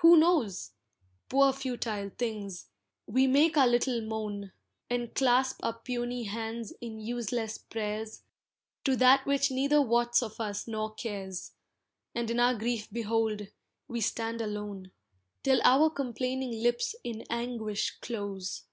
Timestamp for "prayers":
7.58-8.24